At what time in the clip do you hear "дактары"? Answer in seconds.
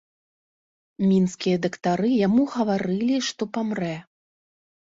1.67-2.09